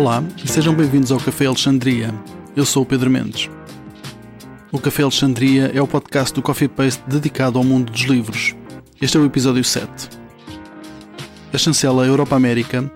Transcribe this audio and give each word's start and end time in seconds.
Olá 0.00 0.24
e 0.42 0.48
sejam 0.48 0.74
bem-vindos 0.74 1.12
ao 1.12 1.20
Café 1.20 1.44
Alexandria. 1.44 2.14
Eu 2.56 2.64
sou 2.64 2.84
o 2.84 2.86
Pedro 2.86 3.10
Mendes. 3.10 3.50
O 4.72 4.78
Café 4.78 5.02
Alexandria 5.02 5.70
é 5.74 5.82
o 5.82 5.86
podcast 5.86 6.32
do 6.32 6.40
Coffee 6.40 6.68
Paste 6.68 7.02
dedicado 7.06 7.58
ao 7.58 7.64
mundo 7.64 7.92
dos 7.92 8.00
livros. 8.04 8.56
Este 8.98 9.18
é 9.18 9.20
o 9.20 9.26
episódio 9.26 9.62
7. 9.62 10.08
A 11.52 11.58
chancela 11.58 12.06
Europa 12.06 12.34
América, 12.34 12.90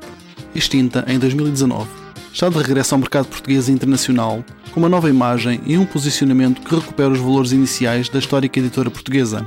extinta 0.55 1.05
em 1.07 1.19
2019, 1.19 1.87
está 2.33 2.49
de 2.49 2.57
regresso 2.57 2.95
ao 2.95 3.01
mercado 3.01 3.27
português 3.27 3.69
e 3.69 3.73
internacional 3.73 4.43
com 4.73 4.81
uma 4.81 4.89
nova 4.89 5.11
imagem 5.11 5.61
e 5.67 5.77
um 5.77 5.85
posicionamento 5.85 6.63
que 6.63 6.75
recupera 6.75 7.11
os 7.11 7.21
valores 7.21 7.53
iniciais 7.53 8.09
da 8.09 8.19
histórica 8.19 8.59
editora 8.59 8.91
portuguesa. 8.91 9.47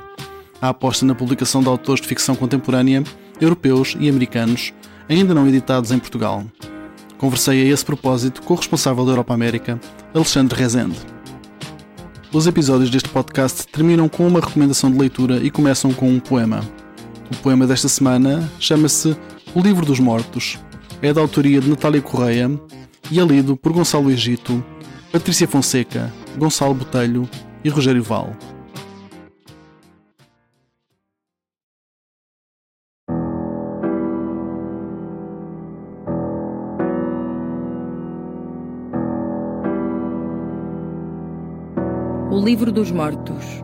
A 0.62 0.70
aposta 0.70 1.08
na 1.08 1.16
publicação 1.16 1.64
de 1.64 1.70
autores 1.70 2.02
de 2.02 2.08
ficção 2.08 2.36
contemporânea, 2.36 3.04
europeus 3.42 3.98
e 4.00 4.08
americanos, 4.08 4.72
ainda 5.10 5.34
não 5.34 5.48
editados 5.48 5.90
em 5.90 5.98
Portugal. 5.98 6.46
Conversei 7.18 7.64
a 7.64 7.74
esse 7.74 7.84
propósito 7.84 8.42
com 8.44 8.54
o 8.54 8.58
responsável 8.58 9.04
da 9.04 9.12
Europa 9.12 9.34
América, 9.34 9.80
Alexandre 10.14 10.60
Rezende. 10.60 10.98
Os 12.32 12.46
episódios 12.46 12.90
deste 12.90 13.10
podcast 13.10 13.66
terminam 13.68 14.08
com 14.08 14.28
uma 14.28 14.40
recomendação 14.40 14.92
de 14.92 15.00
leitura 15.00 15.38
e 15.38 15.50
começam 15.50 15.92
com 15.94 16.10
um 16.10 16.20
poema. 16.20 16.62
O 17.32 17.38
poema 17.38 17.66
desta 17.66 17.88
semana 17.88 18.52
chama-se 18.60 19.18
O 19.56 19.62
Livro 19.62 19.86
dos 19.86 20.00
Mortos. 20.00 20.60
É 21.02 21.12
da 21.12 21.22
autoria 21.22 21.60
de 21.60 21.70
Natália 21.70 22.02
Correia 22.02 22.50
e 23.10 23.20
é 23.20 23.24
lido 23.24 23.56
por 23.58 23.72
Gonçalo 23.72 24.12
Egito, 24.12 24.64
Patrícia 25.12 25.48
Fonseca, 25.48 26.14
Gonçalo 26.38 26.74
Botelho 26.74 27.28
e 27.64 27.70
Rogério 27.70 28.04
Val. 28.04 28.36
O 42.38 42.40
Livro 42.40 42.72
dos 42.72 42.92
Mortos. 42.92 43.64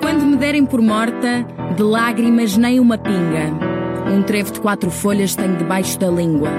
Quando 0.00 0.26
me 0.26 0.36
derem 0.36 0.66
por 0.66 0.82
morta, 0.82 1.46
de 1.76 1.82
lágrimas 1.84 2.56
nem 2.56 2.80
uma 2.80 2.98
pinga. 2.98 3.52
Um 4.12 4.24
trevo 4.24 4.52
de 4.52 4.60
quatro 4.60 4.90
folhas 4.90 5.36
tenho 5.36 5.56
debaixo 5.56 5.96
da 6.00 6.08
língua. 6.08 6.50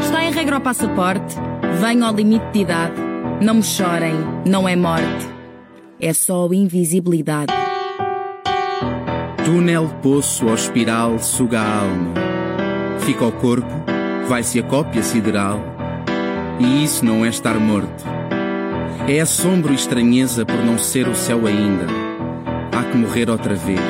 Está 0.00 0.24
em 0.24 0.32
regra 0.32 0.56
ao 0.56 0.60
passaporte, 0.60 1.36
venho 1.80 2.04
ao 2.04 2.12
limite 2.12 2.50
de 2.52 2.62
idade. 2.62 3.00
Não 3.40 3.54
me 3.54 3.62
chorem, 3.62 4.16
não 4.44 4.68
é 4.68 4.74
morte. 4.74 5.28
É 6.00 6.12
só 6.12 6.52
invisibilidade. 6.52 7.59
Túnel, 9.44 9.88
poço 10.02 10.46
ou 10.46 10.54
espiral 10.54 11.18
suga 11.18 11.60
a 11.60 11.80
alma. 11.80 12.14
Fica 13.00 13.24
o 13.24 13.32
corpo, 13.32 13.72
vai-se 14.28 14.58
a 14.58 14.62
cópia 14.62 15.02
sideral. 15.02 15.60
E 16.58 16.84
isso 16.84 17.04
não 17.04 17.24
é 17.24 17.28
estar 17.28 17.58
morto. 17.58 18.04
É 19.08 19.20
assombro 19.20 19.72
e 19.72 19.76
estranheza 19.76 20.44
por 20.44 20.62
não 20.64 20.78
ser 20.78 21.08
o 21.08 21.14
céu 21.14 21.46
ainda. 21.46 21.86
Há 22.76 22.84
que 22.84 22.96
morrer 22.96 23.30
outra 23.30 23.54
vez. 23.54 23.80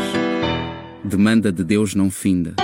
Demanda 1.02 1.50
de 1.50 1.64
Deus 1.64 1.94
não 1.94 2.10
finda. 2.10 2.54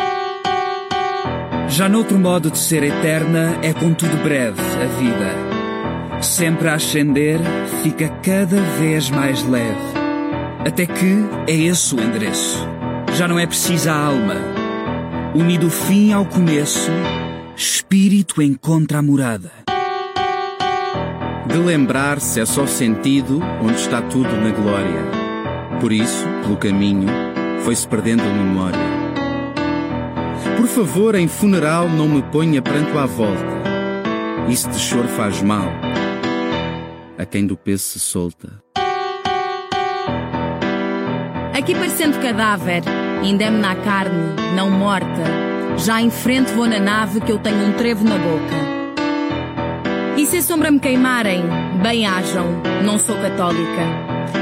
Já 1.69 1.89
noutro 1.89 2.17
modo 2.19 2.51
de 2.51 2.59
ser 2.59 2.85
eterna, 2.85 3.59
é 3.63 3.73
contudo 3.73 4.17
breve 4.23 4.61
a 4.61 4.87
vida. 4.99 6.23
Sempre 6.23 6.69
a 6.69 6.75
ascender, 6.75 7.41
fica 7.83 8.09
cada 8.23 8.61
vez 8.79 9.11
mais 9.11 9.43
leve. 9.43 9.77
Até 10.65 10.87
que 10.87 11.25
é 11.47 11.55
esse 11.55 11.95
o 11.95 12.01
endereço. 12.01 12.76
Já 13.17 13.27
não 13.27 13.39
é 13.39 13.47
precisa 13.47 13.93
a 13.93 14.07
alma. 14.07 14.35
Unido 15.35 15.69
o 15.69 15.71
fim 15.71 16.13
ao 16.13 16.27
começo, 16.27 16.91
espírito 17.57 18.43
encontra 18.43 18.99
a 18.99 19.03
morada. 19.03 19.51
De 21.47 21.57
lembrar-se 21.57 22.41
é 22.41 22.45
só 22.45 22.67
sentido 22.67 23.41
onde 23.63 23.77
está 23.77 24.03
tudo 24.03 24.29
na 24.29 24.51
glória. 24.51 25.03
Por 25.81 25.93
isso, 25.93 26.27
pelo 26.43 26.57
caminho, 26.57 27.09
foi-se 27.65 27.89
perdendo 27.89 28.23
a 28.23 28.33
memória. 28.33 28.79
Por 30.59 30.67
favor, 30.67 31.15
em 31.15 31.27
funeral 31.27 31.89
não 31.89 32.09
me 32.09 32.23
ponha 32.23 32.61
pranto 32.61 32.99
à 32.99 33.07
volta. 33.07 33.57
Isso 34.49 34.69
de 34.69 34.79
choro 34.79 35.09
faz 35.09 35.41
mal 35.41 35.73
a 37.19 37.25
quem 37.25 37.47
do 37.47 37.57
peso 37.57 37.83
se 37.83 38.01
solta. 38.01 38.63
Aqui 41.57 41.75
parecendo 41.75 42.21
cadáver, 42.21 42.83
indemne 43.23 43.59
na 43.59 43.75
carne, 43.77 44.35
não 44.55 44.71
morta. 44.71 45.07
Já 45.77 46.01
em 46.01 46.11
frente 46.11 46.53
vou 46.53 46.67
na 46.67 46.79
nave 46.79 47.21
que 47.21 47.31
eu 47.31 47.39
tenho 47.39 47.69
um 47.69 47.73
trevo 47.73 48.05
na 48.05 48.17
boca. 48.17 48.77
E 50.17 50.25
se 50.25 50.39
a 50.39 50.43
sombra 50.43 50.71
me 50.71 50.81
queimarem, 50.81 51.43
bem 51.83 52.07
hajam, 52.07 52.47
não 52.85 52.99
sou 52.99 53.17
católica. 53.17 53.83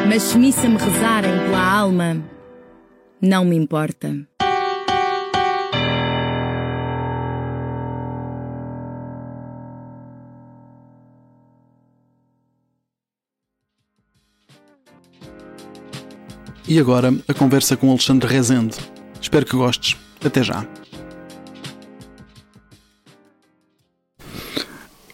Mas 0.08 0.22
se 0.22 0.38
missa 0.38 0.68
me 0.68 0.76
rezarem 0.76 1.32
pela 1.46 1.78
alma, 1.78 2.16
não 3.20 3.44
me 3.44 3.56
importa. 3.56 4.14
E 16.66 16.78
agora 16.78 17.14
a 17.28 17.34
conversa 17.34 17.76
com 17.76 17.90
Alexandre 17.90 18.26
Rezende. 18.26 18.76
Espero 19.20 19.44
que 19.44 19.54
gostes. 19.54 19.96
Até 20.24 20.42
já. 20.42 20.66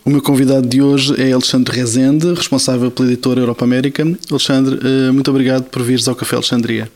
O 0.05 0.11
meu 0.11 0.23
convidado 0.23 0.69
de 0.69 0.81
hoje 0.81 1.21
é 1.21 1.33
Alexandre 1.33 1.77
Rezende, 1.77 2.33
responsável 2.35 2.91
pela 2.91 3.09
editora 3.09 3.41
Europa 3.41 3.65
América. 3.65 4.05
Alexandre, 4.31 4.79
eh, 4.83 5.11
muito 5.11 5.29
obrigado 5.29 5.65
por 5.65 5.83
vires 5.83 6.07
ao 6.07 6.15
Café 6.15 6.37
Alexandria. 6.37 6.91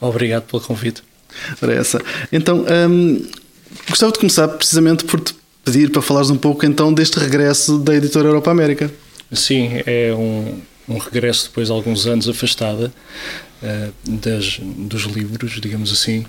Obrigado 0.00 0.44
pelo 0.44 0.62
convite. 0.62 1.02
Ora 1.62 1.72
essa. 1.72 2.00
Então, 2.30 2.64
hum, 2.90 3.22
gostava 3.88 4.12
de 4.12 4.18
começar 4.18 4.48
precisamente 4.48 5.04
por 5.04 5.18
te 5.20 5.34
pedir 5.64 5.90
para 5.90 6.02
falares 6.02 6.28
um 6.28 6.36
pouco 6.36 6.66
então 6.66 6.92
deste 6.92 7.18
regresso 7.18 7.78
da 7.78 7.94
editora 7.94 8.28
Europa 8.28 8.50
América. 8.50 8.92
Sim, 9.32 9.82
é 9.86 10.14
um, 10.14 10.60
um 10.94 10.98
regresso 10.98 11.48
depois 11.48 11.68
de 11.68 11.72
alguns 11.72 12.06
anos 12.06 12.28
afastada 12.28 12.92
das, 14.04 14.58
dos 14.60 15.02
livros, 15.04 15.60
digamos 15.60 15.92
assim, 15.92 16.26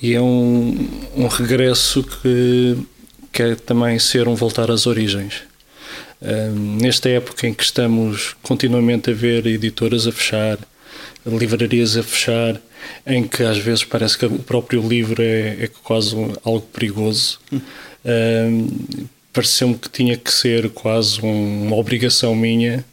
e 0.00 0.14
é 0.14 0.20
um, 0.20 0.88
um 1.16 1.26
regresso 1.26 2.02
que 2.02 2.76
quer 3.32 3.56
também 3.56 3.98
ser 3.98 4.28
um 4.28 4.34
voltar 4.34 4.70
às 4.70 4.86
origens. 4.86 5.42
Uh, 6.20 6.54
nesta 6.80 7.08
época 7.08 7.46
em 7.46 7.54
que 7.54 7.62
estamos 7.62 8.36
continuamente 8.42 9.10
a 9.10 9.14
ver 9.14 9.46
editoras 9.46 10.06
a 10.06 10.12
fechar, 10.12 10.58
livrarias 11.24 11.96
a 11.96 12.02
fechar, 12.02 12.60
em 13.06 13.26
que 13.26 13.42
às 13.42 13.58
vezes 13.58 13.84
parece 13.84 14.18
que 14.18 14.26
o 14.26 14.38
próprio 14.38 14.86
livro 14.86 15.22
é, 15.22 15.64
é 15.64 15.70
quase 15.82 16.14
algo 16.44 16.66
perigoso. 16.72 17.38
Uh, 17.52 19.08
Pareceu-me 19.32 19.76
que 19.76 19.88
tinha 19.88 20.16
que 20.16 20.32
ser 20.32 20.70
quase 20.70 21.20
uma 21.20 21.76
obrigação 21.76 22.34
minha 22.34 22.84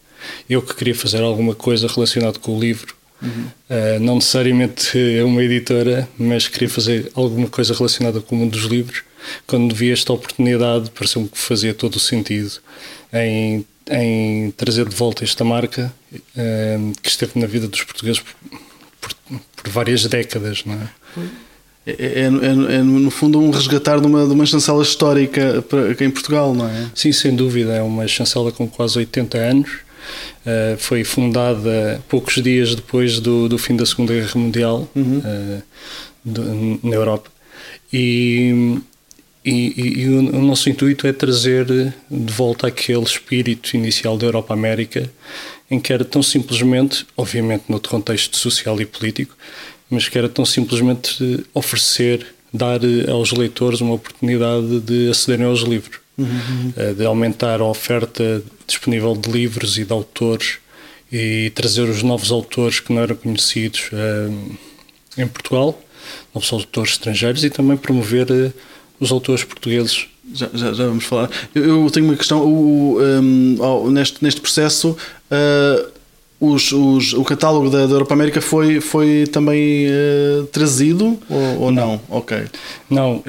eu 0.50 0.62
que 0.62 0.74
queria 0.76 0.96
fazer 0.96 1.22
alguma 1.22 1.56
coisa 1.56 1.88
relacionada 1.88 2.40
com 2.40 2.58
o 2.58 2.60
livro, 2.60 2.96
uhum. 3.22 3.46
uh, 3.70 4.00
não 4.00 4.16
necessariamente 4.16 4.98
uma 5.24 5.44
editora, 5.44 6.08
mas 6.18 6.48
queria 6.48 6.70
fazer 6.70 7.12
alguma 7.14 7.48
coisa 7.48 7.74
relacionada 7.74 8.22
com 8.22 8.36
o 8.36 8.40
mundo 8.40 8.52
dos 8.52 8.64
livros. 8.64 9.04
Quando 9.46 9.74
vi 9.74 9.92
esta 9.92 10.14
oportunidade, 10.14 10.92
pareceu-me 10.92 11.28
que 11.28 11.38
fazia 11.38 11.74
todo 11.74 11.96
o 11.96 12.00
sentido 12.00 12.52
em, 13.12 13.66
em 13.90 14.52
trazer 14.52 14.88
de 14.88 14.96
volta 14.96 15.24
esta 15.24 15.44
marca 15.44 15.94
uh, 16.14 16.92
que 17.02 17.10
esteve 17.10 17.40
na 17.40 17.48
vida 17.48 17.68
dos 17.68 17.84
portugueses 17.84 18.22
por, 18.22 18.36
por, 19.02 19.40
por 19.56 19.70
várias 19.70 20.06
décadas, 20.06 20.64
não 20.66 20.76
é? 20.76 20.90
É, 21.88 21.92
é, 21.92 22.24
é, 22.24 22.76
é, 22.76 22.84
no 22.84 23.10
fundo 23.10 23.40
um 23.40 23.50
resgatar 23.50 24.02
de 24.02 24.08
uma, 24.08 24.26
de 24.26 24.34
uma 24.34 24.46
chancela 24.46 24.84
histórica 24.84 25.62
para, 25.62 26.06
em 26.06 26.12
Portugal, 26.12 26.54
não 26.54 26.68
é? 26.68 26.92
Sim, 26.94 27.14
sem 27.14 27.34
dúvida. 27.34 27.74
É 27.74 27.82
uma 27.82 28.06
chancela 28.10 28.52
com 28.52 28.68
quase 28.68 28.98
80 28.98 29.38
anos 29.38 29.87
Uh, 30.46 30.78
foi 30.78 31.04
fundada 31.04 32.02
poucos 32.08 32.42
dias 32.42 32.74
depois 32.76 33.20
do, 33.20 33.50
do 33.50 33.58
fim 33.58 33.76
da 33.76 33.86
Segunda 33.86 34.14
Guerra 34.14 34.32
Mundial 34.36 34.90
uhum. 34.96 35.20
uh, 35.20 35.62
do, 36.24 36.80
na 36.84 36.96
Europa. 36.96 37.30
E, 37.92 38.80
e, 39.44 40.02
e 40.02 40.10
o, 40.10 40.20
o, 40.20 40.42
nosso 40.42 40.70
intuito 40.70 41.06
é 41.08 41.14
trazer 41.14 41.66
de 41.66 42.34
volta 42.34 42.68
aquele 42.68 43.04
espírito 43.04 43.76
inicial 43.76 44.18
da 44.18 44.26
Europa-América, 44.26 45.10
em 45.70 45.80
que 45.80 45.92
era 45.92 46.06
tão 46.06 46.24
simplesmente, 46.24 47.06
obviamente 47.16 47.66
no 47.68 47.80
contexto 47.80 48.38
social 48.38 48.80
e 48.82 48.86
político, 48.86 49.36
mas 49.90 50.08
que 50.08 50.18
era 50.18 50.30
tão 50.30 50.46
simplesmente 50.46 51.46
oferecer, 51.54 52.26
dar 52.54 52.80
aos 53.10 53.32
leitores 53.32 53.82
uma 53.82 53.94
oportunidade 53.96 54.80
de 54.80 55.10
acederem 55.10 55.46
aos 55.46 55.62
livros 55.62 56.00
uhum. 56.18 56.94
de 56.96 57.06
aumentar 57.06 57.62
a 57.62 57.66
oferta 57.66 58.42
disponível 58.66 59.16
de 59.16 59.30
livros 59.32 59.78
e 59.78 59.86
de 59.86 59.92
autores 59.92 60.58
e 61.12 61.52
trazer 61.56 61.84
os 61.84 62.04
novos 62.04 62.32
autores 62.32 62.80
que 62.80 62.92
não 62.92 63.02
eram 63.02 63.16
conhecidos 63.16 63.90
em 65.18 65.28
Portugal, 65.28 65.80
novos 66.34 66.52
autores 66.52 66.94
estrangeiros 66.94 67.44
e 67.44 67.50
também 67.50 67.78
promover 67.78 68.54
os 69.00 69.12
autores 69.12 69.44
portugueses 69.44 70.08
já, 70.34 70.50
já, 70.54 70.74
já, 70.74 70.86
vamos 70.86 71.06
falar. 71.06 71.30
Eu, 71.56 71.84
eu, 71.84 71.90
tenho 71.90 72.06
uma 72.06 72.16
questão. 72.16 72.46
O, 72.46 73.00
um, 73.02 73.90
neste, 73.90 74.22
neste 74.24 74.42
processo, 74.42 74.98
os, 76.40 76.72
os, 76.72 77.14
o 77.14 77.24
catálogo 77.24 77.70
da, 77.70 77.88
da 77.88 77.94
Europa 77.94 78.14
América 78.14 78.40
foi, 78.42 78.80
foi 78.80 79.26
também 79.32 79.88
uh, 79.88 80.46
trazido 80.48 81.20
ou, 81.28 81.62
ou 81.62 81.72
não. 81.72 81.94
não? 81.94 82.02
Ok. 82.10 82.46
Não, 82.90 83.24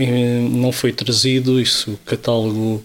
não 0.50 0.72
foi 0.72 0.92
trazido. 0.92 1.58
Isso, 1.58 1.92
o 1.92 1.96
catálogo 2.04 2.84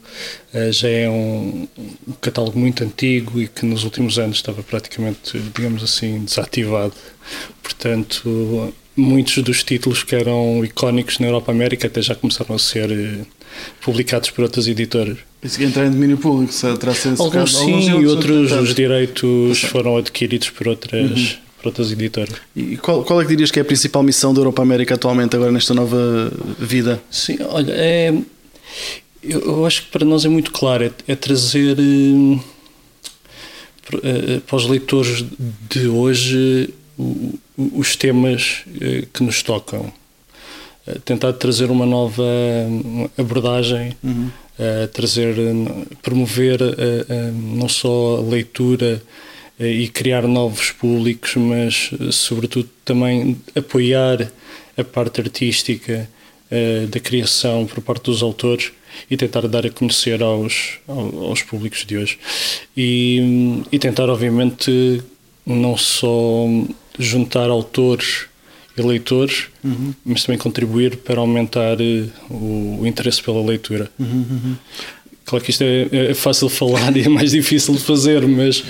uh, 0.54 0.72
já 0.72 0.88
é 0.88 1.10
um, 1.10 1.68
um, 1.78 2.14
catálogo 2.22 2.58
muito 2.58 2.84
antigo 2.84 3.42
e 3.42 3.50
que 3.50 3.66
nos 3.66 3.84
últimos 3.84 4.18
anos 4.18 4.38
estava 4.38 4.64
praticamente, 4.64 5.38
digamos 5.54 5.84
assim, 5.84 6.24
desativado. 6.24 6.94
Portanto, 7.62 8.74
muitos 8.96 9.44
dos 9.44 9.64
títulos 9.64 10.04
que 10.04 10.16
eram 10.16 10.64
icónicos 10.64 11.20
na 11.20 11.28
Europa 11.28 11.52
América 11.52 11.88
até 11.88 12.02
já 12.02 12.16
começaram 12.16 12.56
a 12.56 12.60
ser 12.60 13.26
publicados 13.82 14.30
por 14.30 14.44
outras 14.44 14.68
editoras. 14.68 15.18
Isso 15.44 15.58
que 15.58 15.66
entrar 15.66 15.86
em 15.86 15.92
domínio 15.92 16.18
público, 16.18 16.54
sido 16.54 16.78
Alguns 17.20 17.56
sim, 17.56 18.00
e 18.00 18.06
outros 18.06 18.52
os 18.52 18.74
direitos 18.74 19.62
foram 19.62 19.98
adquiridos 19.98 20.50
por 20.50 20.68
outras, 20.68 21.12
uhum. 21.12 21.28
por 21.58 21.68
outras 21.68 21.92
editoras. 21.92 22.36
E 22.56 22.78
qual, 22.78 23.04
qual 23.04 23.22
é 23.22 23.26
que 23.26 23.30
dirias 23.30 23.52
que 23.52 23.60
é 23.60 23.62
a 23.62 23.66
principal 23.66 24.04
missão 24.04 24.34
da 24.34 24.40
Europa 24.40 24.62
América 24.62 24.96
atualmente, 24.96 25.36
agora 25.36 25.52
nesta 25.52 25.74
nova 25.74 26.32
vida? 26.58 27.02
Sim, 27.12 27.38
olha, 27.50 27.74
é, 27.74 28.14
eu, 29.22 29.42
eu 29.42 29.66
acho 29.66 29.84
que 29.84 29.92
para 29.92 30.06
nós 30.06 30.24
é 30.24 30.30
muito 30.30 30.52
claro, 30.52 30.86
é, 30.86 30.92
é 31.12 31.16
trazer 31.16 31.78
uh, 31.80 32.40
para 34.48 34.56
os 34.56 34.66
leitores 34.68 35.26
de 35.70 35.88
hoje 35.88 36.74
os 37.58 37.96
temas 37.96 38.64
uh, 38.68 39.08
que 39.08 39.24
nos 39.24 39.42
tocam 39.42 39.92
tentar 41.06 41.32
trazer 41.32 41.72
uma 41.72 41.86
nova 41.86 42.26
abordagem, 43.18 43.96
uhum. 44.04 44.30
uh, 44.60 44.88
trazer, 44.90 45.34
promover 46.02 46.60
não 47.34 47.70
só 47.70 48.18
a 48.18 48.22
leitura 48.22 49.02
e 49.58 49.88
criar 49.88 50.28
novos 50.28 50.72
públicos, 50.72 51.36
mas 51.38 51.90
sobretudo 52.12 52.68
também 52.84 53.40
apoiar 53.56 54.30
a 54.76 54.84
parte 54.84 55.22
artística 55.22 56.10
da 56.90 57.00
criação 57.00 57.66
por 57.66 57.82
parte 57.82 58.04
dos 58.04 58.22
autores 58.22 58.74
e 59.10 59.18
tentar 59.18 59.48
dar 59.48 59.66
a 59.66 59.70
conhecer 59.70 60.22
aos, 60.22 60.80
aos 60.88 61.42
públicos 61.42 61.86
de 61.86 61.98
hoje. 61.98 62.18
E, 62.76 63.64
e 63.72 63.80
tentar, 63.80 64.10
obviamente, 64.10 65.02
não 65.46 65.78
só 65.78 66.46
juntar 66.98 67.50
autores 67.50 68.26
eleitores, 68.78 69.46
uhum. 69.64 69.94
mas 70.04 70.24
também 70.24 70.38
contribuir 70.38 70.98
para 70.98 71.20
aumentar 71.20 71.78
uh, 71.80 72.10
o, 72.30 72.80
o, 72.82 72.88
interesse 72.88 73.22
pela 73.22 73.44
leitura. 73.44 73.90
Uhum, 74.00 74.26
uhum. 74.30 74.56
Claro 75.26 75.46
que 75.46 75.52
isto 75.52 75.64
é, 75.64 75.88
é, 75.92 76.14
fácil 76.14 76.48
de 76.48 76.56
falar 76.56 76.96
e 76.98 77.04
é 77.04 77.10
mais 77.10 77.32
difícil 77.32 77.74
de 77.76 77.82
fazer, 77.82 78.28
mas, 78.28 78.64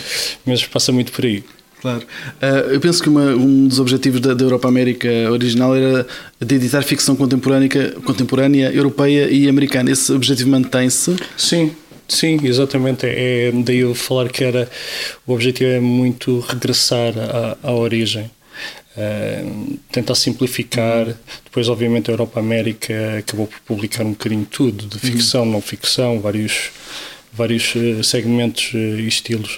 mas 0.46 0.66
passa 0.66 0.92
muito 0.92 1.12
por 1.12 1.26
aí. 1.26 1.44
Claro. 1.82 2.02
Uh, 2.42 2.72
eu 2.72 2.80
penso 2.80 3.04
que 3.04 3.10
uma, 3.10 3.32
um 3.32 3.68
dos 3.68 3.78
objetivos 3.78 4.22
da, 4.22 4.34
da, 4.34 4.46
Europa 4.46 4.70
América 4.70 5.10
original 5.30 5.76
era 5.76 6.08
de 6.40 6.56
editar 6.56 6.82
ficção 6.82 7.14
contemporânea, 7.14 7.70
contemporânea, 8.06 8.72
europeia 8.72 9.30
e 9.30 9.50
americana. 9.50 9.92
Esse 9.92 10.14
objetivo 10.14 10.50
mantém-se? 10.50 11.14
Sim, 11.36 11.74
Sim, 12.08 12.40
exatamente. 12.44 13.06
É, 13.06 13.52
daí 13.52 13.80
eu 13.80 13.96
falar 13.96 14.30
que 14.30 14.44
era 14.44 14.70
o 15.26 15.34
objetivo 15.34 15.72
é 15.72 15.80
muito 15.80 16.40
regressar 16.40 17.14
à, 17.18 17.58
à 17.64 17.74
origem. 17.74 18.30
Uh, 18.96 19.80
tentar 19.92 20.14
simplificar. 20.14 21.08
Depois, 21.44 21.68
obviamente, 21.68 22.12
a 22.12 22.14
Europa 22.14 22.40
América 22.40 23.18
acabou 23.18 23.48
por 23.48 23.60
publicar 23.62 24.04
um 24.04 24.12
bocadinho 24.12 24.46
tudo, 24.46 24.86
de 24.86 25.00
ficção, 25.00 25.46
não 25.46 25.60
ficção, 25.60 26.20
vários, 26.20 26.70
vários 27.32 27.74
uh, 27.74 28.04
segmentos 28.04 28.72
uh, 28.74 28.78
e 28.78 29.08
estilos 29.08 29.58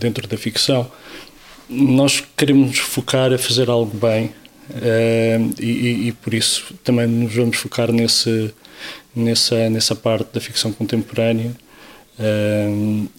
dentro 0.00 0.26
da 0.26 0.36
ficção. 0.36 0.90
Nós 1.68 2.24
queremos 2.36 2.78
focar 2.78 3.32
a 3.32 3.38
fazer 3.38 3.70
algo 3.70 3.96
bem 3.96 4.32
e, 5.60 6.08
e, 6.08 6.12
por 6.12 6.34
isso 6.34 6.74
também 6.82 7.06
nos 7.06 7.34
vamos 7.34 7.56
focar 7.56 7.90
nesse, 7.92 8.52
nessa, 9.14 9.68
nessa 9.70 9.94
parte 9.94 10.32
da 10.32 10.40
ficção 10.40 10.72
contemporânea. 10.72 11.52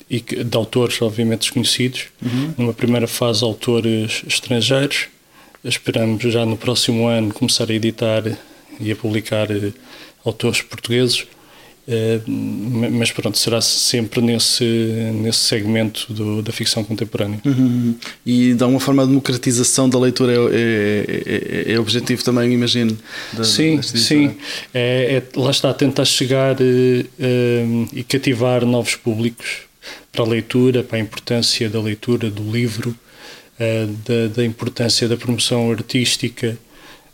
E 0.09 0.19
de 0.19 0.57
autores 0.57 1.01
obviamente 1.01 1.41
desconhecidos. 1.41 2.05
Uhum. 2.21 2.53
numa 2.57 2.73
primeira 2.73 3.07
fase 3.07 3.44
autores 3.44 4.23
estrangeiros. 4.27 5.07
Esperamos 5.63 6.23
já 6.23 6.45
no 6.45 6.57
próximo 6.57 7.07
ano 7.07 7.33
começar 7.33 7.69
a 7.69 7.73
editar 7.73 8.23
e 8.79 8.91
a 8.91 8.95
publicar 8.95 9.49
eh, 9.51 9.73
autores 10.23 10.61
portugueses, 10.61 11.25
mas 12.28 13.12
pronto, 13.12 13.38
será 13.38 13.62
sempre 13.62 14.19
nesse, 14.19 14.66
nesse 15.13 15.39
segmento 15.39 16.12
do, 16.12 16.42
da 16.42 16.51
ficção 16.51 16.84
contemporânea. 16.84 17.39
Uhum. 17.45 17.54
uhum. 17.54 17.95
E 18.25 18.54
de 18.54 18.62
alguma 18.62 18.80
forma 18.80 19.04
a 19.04 19.06
democratização 19.06 19.88
da 19.88 19.98
leitura 19.98 20.34
é, 20.34 21.06
é, 21.07 21.72
é, 21.72 21.74
é 21.74 21.80
objetivo 21.80 22.22
também, 22.24 22.51
imagino. 22.51 22.98
Da, 23.31 23.45
sim, 23.45 23.81
sim. 23.81 24.36
É, 24.74 25.24
é, 25.36 25.39
lá 25.39 25.50
está, 25.50 25.74
tentar 25.74 26.04
chegar 26.04 26.56
uh, 26.56 27.89
e 27.94 28.04
cativar 28.04 28.66
novos 28.66 28.95
públicos 28.95 29.60
para 30.12 30.24
a 30.24 30.28
leitura, 30.28 30.84
para 30.84 30.98
a 30.98 31.01
importância 31.01 31.69
da 31.69 31.80
leitura, 31.80 32.30
do 32.30 32.44
livro, 32.51 32.94
uh, 33.60 33.88
da, 34.06 34.36
da, 34.36 34.45
importância 34.45 35.07
da 35.07 35.16
promoção 35.16 35.72
artística, 35.72 36.57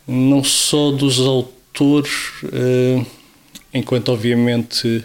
não 0.06 0.42
só 0.42 0.90
dos 0.90 1.20
autores, 1.20 2.32
enquanto 3.74 4.10
obviamente 4.10 5.04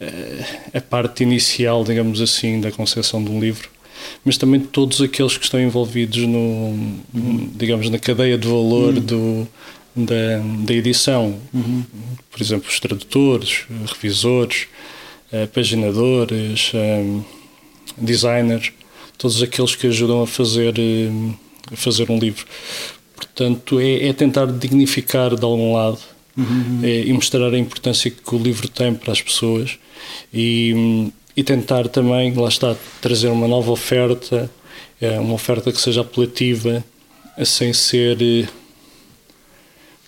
uh, 0.00 0.76
a 0.76 0.80
parte 0.80 1.24
inicial, 1.24 1.82
digamos 1.82 2.20
assim, 2.20 2.60
da 2.60 2.70
concepção 2.70 3.24
de 3.24 3.30
um 3.30 3.40
livro, 3.40 3.68
mas 4.24 4.36
também 4.36 4.60
todos 4.60 5.00
aqueles 5.00 5.36
que 5.36 5.44
estão 5.44 5.60
envolvidos 5.60 6.18
no, 6.18 6.38
uhum. 6.38 7.50
digamos, 7.54 7.90
na 7.90 7.98
cadeia 7.98 8.38
de 8.38 8.46
valor 8.46 8.94
uhum. 8.94 9.00
do, 9.00 9.48
da, 9.96 10.38
da 10.64 10.74
edição. 10.74 11.40
Uhum. 11.52 11.82
Por 12.30 12.40
exemplo, 12.40 12.68
os 12.68 12.78
tradutores, 12.78 13.64
revisores, 13.90 14.68
paginadores, 15.52 16.70
designers 17.96 18.72
todos 19.18 19.42
aqueles 19.42 19.74
que 19.74 19.88
ajudam 19.88 20.22
a 20.22 20.26
fazer, 20.26 20.78
eh, 20.78 21.10
a 21.72 21.76
fazer 21.76 22.10
um 22.10 22.18
livro. 22.18 22.46
Portanto, 23.16 23.80
é, 23.80 24.06
é 24.08 24.12
tentar 24.12 24.46
dignificar 24.46 25.34
de 25.34 25.44
algum 25.44 25.74
lado 25.74 25.98
uhum. 26.38 26.80
é, 26.82 27.00
e 27.00 27.12
mostrar 27.12 27.52
a 27.52 27.58
importância 27.58 28.10
que 28.10 28.34
o 28.34 28.38
livro 28.38 28.68
tem 28.68 28.94
para 28.94 29.12
as 29.12 29.20
pessoas 29.20 29.78
e, 30.32 31.10
e 31.36 31.42
tentar 31.42 31.88
também, 31.88 32.32
lá 32.32 32.48
está, 32.48 32.76
trazer 33.00 33.28
uma 33.28 33.48
nova 33.48 33.70
oferta, 33.72 34.50
é, 35.00 35.18
uma 35.18 35.34
oferta 35.34 35.72
que 35.72 35.80
seja 35.80 36.00
apelativa, 36.00 36.84
sem 37.44 37.72
ser, 37.72 38.18
eh, 38.20 38.48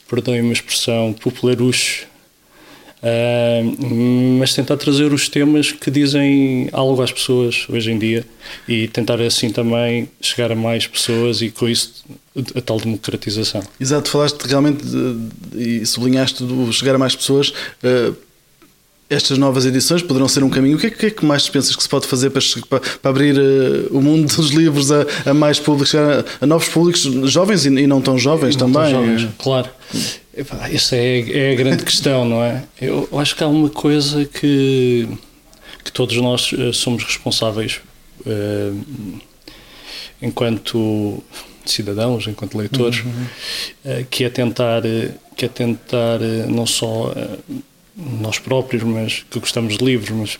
perdoem 0.08 0.42
uma 0.42 0.52
expressão, 0.52 1.12
popularucho, 1.12 2.10
Uh, 3.00 4.38
mas 4.38 4.52
tentar 4.52 4.76
trazer 4.76 5.10
os 5.10 5.26
temas 5.26 5.72
que 5.72 5.90
dizem 5.90 6.68
algo 6.70 7.00
às 7.00 7.10
pessoas 7.10 7.66
hoje 7.66 7.90
em 7.90 7.98
dia 7.98 8.26
e 8.68 8.88
tentar 8.88 9.18
assim 9.22 9.48
também 9.48 10.06
chegar 10.20 10.52
a 10.52 10.54
mais 10.54 10.86
pessoas 10.86 11.40
e 11.40 11.50
com 11.50 11.66
isso 11.66 12.04
a 12.54 12.60
tal 12.60 12.78
democratização. 12.78 13.62
Exato, 13.78 14.08
falaste 14.10 14.40
realmente 14.42 14.84
e 15.54 15.84
sublinhaste 15.84 16.44
do 16.44 16.72
chegar 16.72 16.94
a 16.94 16.98
mais 16.98 17.16
pessoas. 17.16 17.52
Uh, 17.82 18.14
estas 19.08 19.36
novas 19.36 19.66
edições 19.66 20.02
poderão 20.02 20.28
ser 20.28 20.44
um 20.44 20.48
caminho. 20.48 20.76
O 20.76 20.80
que 20.80 20.86
é, 20.86 20.90
que, 20.90 21.06
é 21.06 21.10
que 21.10 21.24
mais 21.24 21.48
pensas 21.48 21.74
que 21.74 21.82
se 21.82 21.88
pode 21.88 22.06
fazer 22.06 22.30
para, 22.30 22.40
para, 22.68 23.10
abrir 23.10 23.36
uh, 23.36 23.88
o 23.90 24.00
mundo 24.00 24.28
dos 24.36 24.50
livros 24.50 24.92
a, 24.92 25.04
a 25.26 25.34
mais 25.34 25.58
públicos, 25.58 25.92
a, 25.96 26.24
a, 26.40 26.46
novos 26.46 26.68
públicos 26.68 27.02
jovens 27.28 27.66
e, 27.66 27.86
não 27.88 28.00
tão 28.00 28.16
jovens 28.16 28.54
não 28.54 28.70
também? 28.70 28.92
Tão 28.92 29.04
jovens, 29.04 29.28
claro. 29.36 29.68
Essa 30.72 30.94
é, 30.94 31.48
é 31.48 31.52
a 31.52 31.54
grande 31.56 31.84
questão, 31.84 32.24
não 32.24 32.42
é? 32.44 32.62
Eu 32.80 33.08
acho 33.18 33.34
que 33.34 33.42
há 33.42 33.48
uma 33.48 33.68
coisa 33.68 34.24
que, 34.24 35.08
que 35.84 35.90
todos 35.90 36.16
nós 36.16 36.52
eh, 36.56 36.72
somos 36.72 37.02
responsáveis 37.02 37.80
enquanto 40.22 41.22
cidadãos, 41.72 42.26
enquanto 42.26 42.56
leitores, 42.56 43.04
uhum. 43.04 43.26
uh, 43.84 44.04
que 44.10 44.24
é 44.24 44.30
tentar, 44.30 44.82
que 45.36 45.44
é 45.44 45.48
tentar 45.48 46.18
não 46.48 46.66
só 46.66 47.12
nós 47.96 48.38
próprios, 48.38 48.82
mas 48.82 49.24
que 49.30 49.38
gostamos 49.38 49.76
de 49.76 49.84
livros, 49.84 50.10
mas 50.10 50.38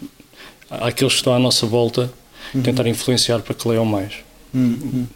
aqueles 0.70 1.14
que 1.14 1.18
estão 1.20 1.34
à 1.34 1.38
nossa 1.38 1.66
volta, 1.66 2.12
uhum. 2.54 2.62
tentar 2.62 2.87
influenciar 2.87 3.40
para 3.40 3.54
que 3.54 3.68
leiam 3.68 3.84
mais. 3.84 4.14
Uhum 4.52 5.06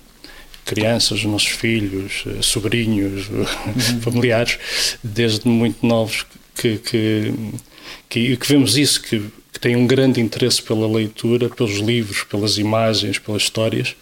crianças, 0.64 1.18
os 1.18 1.24
nossos 1.24 1.48
filhos, 1.48 2.24
eh, 2.26 2.42
sobrinhos, 2.42 3.28
uhum. 3.30 4.00
familiares, 4.00 4.58
desde 5.02 5.46
muito 5.46 5.86
novos, 5.86 6.24
que, 6.56 6.78
que, 6.78 7.34
que, 8.08 8.36
que 8.36 8.48
vemos 8.48 8.76
isso, 8.76 9.02
que, 9.02 9.22
que 9.52 9.60
têm 9.60 9.76
um 9.76 9.86
grande 9.86 10.20
interesse 10.20 10.62
pela 10.62 10.88
leitura, 10.88 11.48
pelos 11.48 11.78
livros, 11.78 12.24
pelas 12.24 12.58
imagens, 12.58 13.18
pelas 13.18 13.42
histórias, 13.42 13.94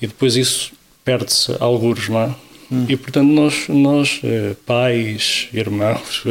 E 0.00 0.06
depois 0.06 0.36
isso 0.36 0.72
perde-se 1.06 1.54
alguns, 1.60 2.08
não 2.08 2.20
é? 2.20 2.34
Hum. 2.70 2.84
E 2.88 2.96
portanto 2.96 3.28
nós, 3.28 3.68
nós 3.68 4.20
eh, 4.24 4.56
pais, 4.66 5.48
irmãos, 5.54 6.24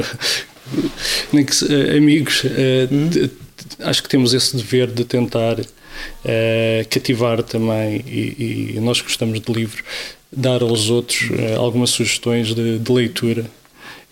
nem 1.31 1.45
que, 1.45 1.53
eh, 1.73 1.97
amigos, 1.97 2.43
hum. 2.43 3.29
acho 3.79 4.03
que 4.03 4.09
temos 4.09 4.33
esse 4.33 4.55
dever 4.57 4.91
de 4.91 5.05
tentar 5.05 5.55
cativar 6.89 7.41
também, 7.41 8.03
e, 8.05 8.73
e, 8.75 8.79
nós 8.81 8.99
gostamos 8.99 9.39
de 9.39 9.53
livros, 9.53 9.81
dar 10.29 10.61
aos 10.61 10.89
outros 10.89 11.29
algumas 11.57 11.91
sugestões 11.91 12.53
de, 12.53 12.77
de 12.77 12.91
leitura. 12.91 13.45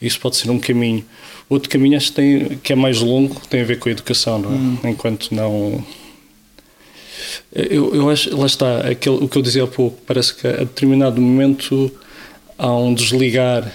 Isso 0.02 0.18
pode 0.18 0.38
ser 0.38 0.50
um 0.50 0.58
caminho. 0.58 1.04
Outro 1.50 1.70
caminho 1.70 1.98
acho 1.98 2.08
que, 2.08 2.14
tem, 2.14 2.58
que 2.64 2.72
é 2.72 2.76
mais 2.76 3.02
longo, 3.02 3.36
tem 3.50 3.60
a 3.60 3.66
ver 3.66 3.80
com 3.80 3.90
a 3.90 3.92
educação, 3.92 4.40
não 4.40 4.50
é? 4.50 4.54
Hum. 4.54 4.78
Enquanto 4.86 5.36
não 5.36 5.86
eu, 7.54 7.94
eu 7.96 8.10
acho, 8.10 8.36
lá 8.36 8.46
está, 8.46 8.82
aquele, 8.82 9.18
o 9.18 9.28
que 9.28 9.38
eu 9.38 9.42
dizia 9.42 9.64
há 9.64 9.68
pouco, 9.68 10.00
parece 10.06 10.36
que 10.36 10.48
a 10.48 10.58
determinado 10.58 11.22
momento 11.22 11.92
há 12.58 12.72
um 12.76 12.94
desligar 12.94 13.72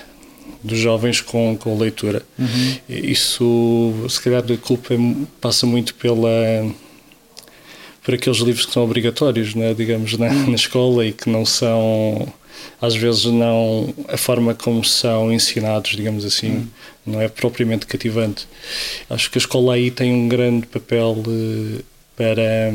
dos 0.63 0.79
jovens 0.79 1.21
com, 1.21 1.57
com 1.57 1.75
a 1.75 1.79
leitura. 1.79 2.23
Uhum. 2.39 2.77
Isso, 2.89 3.95
se 4.09 4.21
calhar, 4.21 4.43
a 4.43 4.57
culpa 4.57 4.95
passa 5.41 5.67
muito 5.67 5.95
pela 5.95 6.29
por 8.09 8.15
aqueles 8.15 8.39
livros 8.39 8.65
que 8.65 8.73
são 8.73 8.85
obrigatórios, 8.85 9.55
né, 9.55 9.75
digamos, 9.75 10.17
na, 10.17 10.33
na 10.33 10.55
escola 10.55 11.05
e 11.05 11.13
que 11.13 11.29
não 11.29 11.45
são, 11.45 12.27
às 12.81 12.97
vezes, 12.97 13.27
não 13.27 13.93
a 14.09 14.17
forma 14.17 14.55
como 14.55 14.83
são 14.83 15.31
ensinados, 15.31 15.95
digamos 15.95 16.25
assim, 16.25 16.49
uhum. 16.49 16.67
não 17.05 17.21
é 17.21 17.29
propriamente 17.29 17.87
cativante. 17.87 18.49
Acho 19.11 19.31
que 19.31 19.37
a 19.37 19.41
escola 19.41 19.75
aí 19.75 19.91
tem 19.91 20.11
um 20.11 20.27
grande 20.27 20.67
papel. 20.67 21.23
Para 22.19 22.73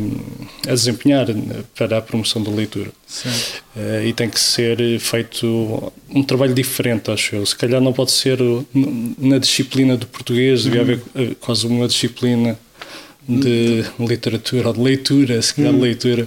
a 0.69 0.71
desempenhar 0.73 1.27
para 1.75 1.97
a 1.97 2.01
promoção 2.01 2.41
da 2.41 2.49
leitura. 2.49 2.89
Uh, 3.75 4.05
e 4.05 4.13
tem 4.13 4.29
que 4.29 4.39
ser 4.39 4.97
feito 5.01 5.91
um 6.09 6.23
trabalho 6.23 6.53
diferente, 6.53 7.11
acho 7.11 7.35
eu. 7.35 7.45
Se 7.45 7.53
calhar 7.53 7.81
não 7.81 7.91
pode 7.91 8.11
ser 8.11 8.39
na 9.17 9.37
disciplina 9.37 9.97
do 9.97 10.07
português, 10.07 10.63
devia 10.63 10.81
uhum. 10.81 10.91
haver 10.93 11.31
uh, 11.31 11.35
quase 11.41 11.67
uma 11.67 11.89
disciplina 11.89 12.57
de 13.27 13.83
uhum. 13.99 14.07
literatura 14.07 14.69
ou 14.69 14.73
de 14.73 14.79
leitura, 14.79 15.41
se 15.41 15.53
calhar 15.53 15.73
uhum. 15.73 15.81
leitura, 15.81 16.25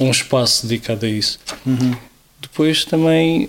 um 0.00 0.10
espaço 0.10 0.66
dedicado 0.66 1.06
a 1.06 1.08
isso. 1.08 1.38
Uhum. 1.64 1.94
Depois 2.42 2.84
também 2.84 3.48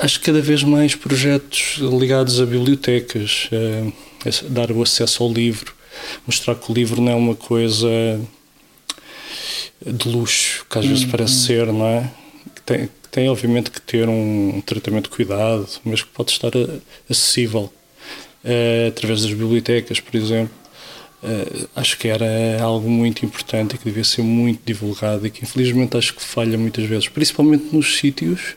acho 0.00 0.18
que 0.18 0.26
cada 0.26 0.40
vez 0.40 0.64
mais 0.64 0.96
projetos 0.96 1.76
ligados 1.78 2.40
a 2.40 2.46
bibliotecas, 2.46 3.48
uh, 3.52 3.92
dar 4.50 4.72
o 4.72 4.82
acesso 4.82 5.22
ao 5.22 5.32
livro 5.32 5.73
mostrar 6.26 6.54
que 6.54 6.70
o 6.70 6.74
livro 6.74 7.00
não 7.00 7.12
é 7.12 7.14
uma 7.14 7.34
coisa 7.34 7.88
de 9.84 10.08
luxo, 10.08 10.64
que 10.68 10.78
às 10.78 10.86
vezes 10.86 11.04
hum, 11.04 11.10
parece 11.10 11.34
hum. 11.34 11.46
ser, 11.46 11.66
não 11.72 11.86
é? 11.86 12.10
Que 12.54 12.62
tem, 12.62 12.88
tem, 13.10 13.28
obviamente, 13.28 13.70
que 13.70 13.80
ter 13.80 14.08
um 14.08 14.62
tratamento 14.64 15.04
de 15.04 15.16
cuidado, 15.16 15.68
mas 15.84 16.02
que 16.02 16.08
pode 16.08 16.32
estar 16.32 16.50
acessível 17.08 17.72
uh, 18.44 18.88
através 18.88 19.22
das 19.22 19.32
bibliotecas, 19.32 20.00
por 20.00 20.14
exemplo. 20.16 20.54
Uh, 21.22 21.68
acho 21.74 21.96
que 21.96 22.08
era 22.08 22.26
algo 22.60 22.88
muito 22.88 23.24
importante 23.24 23.74
e 23.74 23.78
que 23.78 23.84
devia 23.84 24.04
ser 24.04 24.22
muito 24.22 24.60
divulgado 24.64 25.26
e 25.26 25.30
que 25.30 25.42
infelizmente 25.42 25.96
acho 25.96 26.14
que 26.14 26.22
falha 26.22 26.58
muitas 26.58 26.84
vezes, 26.84 27.08
principalmente 27.08 27.74
nos 27.74 27.96
sítios 27.96 28.56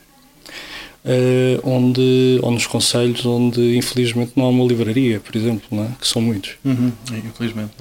uh, 1.06 1.70
onde, 1.70 2.40
ou 2.42 2.52
nos 2.52 2.68
conselhos 2.68 3.26
onde 3.26 3.78
infelizmente 3.78 4.34
não 4.36 4.46
há 4.46 4.50
uma 4.50 4.66
livraria, 4.66 5.20
por 5.20 5.36
exemplo, 5.36 5.84
é? 5.84 5.90
que 6.00 6.08
são 6.08 6.22
muitos. 6.22 6.52
Uhum, 6.64 6.92
infelizmente. 7.12 7.72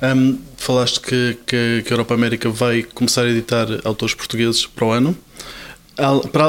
É? 0.00 0.14
Um, 0.14 0.38
falaste 0.56 1.00
que, 1.00 1.36
que, 1.46 1.82
que, 1.84 1.92
a 1.92 1.94
Europa 1.94 2.14
América 2.14 2.48
vai 2.50 2.82
começar 2.82 3.22
a 3.22 3.30
editar 3.30 3.66
autores 3.84 4.14
portugueses 4.14 4.66
para 4.66 4.86
o 4.86 4.90
ano. 4.90 5.16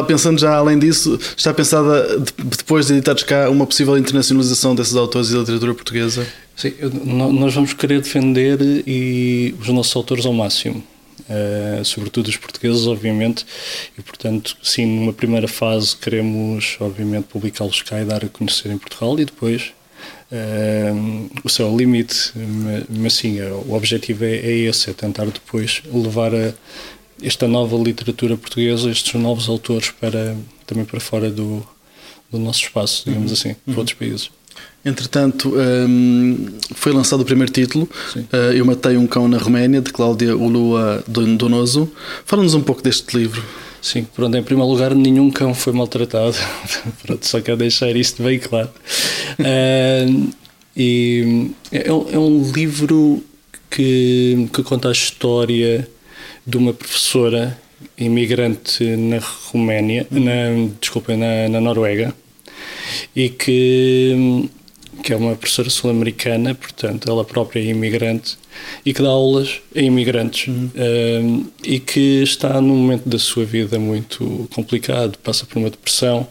Pensando 0.07 0.39
já 0.39 0.55
além 0.55 0.79
disso, 0.79 1.19
está 1.37 1.53
pensada 1.53 2.19
depois 2.35 2.87
de 2.87 2.93
editados 2.93 3.21
cá 3.21 3.47
uma 3.47 3.67
possível 3.67 3.95
internacionalização 3.95 4.73
desses 4.73 4.95
autores 4.95 5.29
e 5.29 5.33
da 5.33 5.39
literatura 5.39 5.75
portuguesa? 5.75 6.25
Sim, 6.55 6.73
nós 7.03 7.53
vamos 7.53 7.73
querer 7.73 8.01
defender 8.01 8.59
e 8.87 9.53
os 9.59 9.67
nossos 9.67 9.95
autores 9.95 10.25
ao 10.25 10.33
máximo 10.33 10.83
uh, 11.29 11.83
sobretudo 11.83 12.27
os 12.27 12.37
portugueses, 12.37 12.87
obviamente, 12.87 13.45
e 13.97 14.01
portanto, 14.01 14.57
sim, 14.61 14.85
numa 14.85 15.13
primeira 15.13 15.47
fase 15.47 15.95
queremos, 15.95 16.77
obviamente, 16.79 17.25
publicá-los 17.25 17.81
cá 17.81 18.01
e 18.01 18.05
dar 18.05 18.23
a 18.23 18.29
conhecer 18.29 18.71
em 18.71 18.77
Portugal 18.77 19.19
e 19.19 19.25
depois 19.25 19.73
uh, 20.31 21.29
o 21.43 21.49
céu 21.49 21.71
é 21.71 21.75
limite, 21.75 22.31
mas 22.89 23.13
sim, 23.13 23.39
é, 23.39 23.49
o 23.49 23.73
objetivo 23.73 24.23
é, 24.25 24.35
é 24.35 24.51
esse, 24.51 24.89
é 24.89 24.93
tentar 24.93 25.25
depois 25.25 25.81
levar 25.91 26.33
a 26.33 26.53
esta 27.23 27.47
nova 27.47 27.77
literatura 27.77 28.35
portuguesa, 28.35 28.89
estes 28.89 29.13
novos 29.13 29.47
autores 29.47 29.89
para 29.89 30.35
também 30.65 30.83
para 30.83 30.99
fora 30.99 31.29
do, 31.29 31.65
do 32.29 32.37
nosso 32.37 32.63
espaço, 32.63 33.03
digamos 33.05 33.31
uhum. 33.31 33.37
assim, 33.37 33.53
para 33.53 33.71
uhum. 33.71 33.79
outros 33.79 33.97
países. 33.97 34.29
Entretanto, 34.83 35.51
um, 35.55 36.47
foi 36.75 36.91
lançado 36.91 37.21
o 37.21 37.25
primeiro 37.25 37.51
título, 37.51 37.89
uh, 38.15 38.53
Eu 38.53 38.63
Matei 38.65 38.97
um 38.97 39.07
Cão 39.07 39.27
na 39.27 39.37
Roménia, 39.37 39.81
de 39.81 39.91
Cláudia 39.91 40.37
Ulua 40.37 41.03
Donoso. 41.07 41.91
Fala-nos 42.23 42.53
um 42.53 42.61
pouco 42.61 42.83
deste 42.83 43.17
livro. 43.17 43.43
Sim, 43.81 44.07
pronto, 44.15 44.35
em 44.35 44.43
primeiro 44.43 44.71
lugar, 44.71 44.95
nenhum 44.95 45.29
cão 45.29 45.53
foi 45.53 45.71
maltratado. 45.71 46.35
pronto, 47.03 47.25
só 47.25 47.39
quero 47.39 47.57
deixar 47.57 47.95
isto 47.95 48.23
bem 48.23 48.39
claro. 48.39 48.69
Uh, 49.39 50.31
e 50.75 51.51
é, 51.71 51.87
é, 51.87 52.19
um 52.19 52.51
livro 52.51 53.23
que, 53.69 54.49
que 54.51 54.63
conta 54.63 54.89
a 54.89 54.91
história 54.91 55.87
de 56.45 56.57
uma 56.57 56.73
professora 56.73 57.57
imigrante 57.97 58.83
na 58.83 59.19
Roménia, 59.19 60.05
na, 60.11 60.69
desculpa, 60.79 61.15
na, 61.15 61.47
na 61.49 61.61
Noruega, 61.61 62.13
e 63.15 63.29
que 63.29 64.49
que 65.03 65.13
é 65.13 65.15
uma 65.15 65.35
professora 65.35 65.69
sul-americana, 65.69 66.55
portanto, 66.55 67.07
ela 67.07 67.23
própria 67.23 67.59
é 67.59 67.65
imigrante 67.65 68.39
e 68.83 68.91
que 68.91 69.03
dá 69.03 69.09
aulas 69.09 69.61
a 69.75 69.79
imigrantes 69.79 70.47
uhum. 70.47 70.71
um, 70.75 71.45
e 71.63 71.79
que 71.79 72.23
está 72.23 72.59
num 72.59 72.75
momento 72.75 73.07
da 73.07 73.19
sua 73.19 73.45
vida 73.45 73.77
muito 73.77 74.49
complicado, 74.53 75.17
passa 75.19 75.45
por 75.45 75.59
uma 75.59 75.69
depressão 75.69 76.27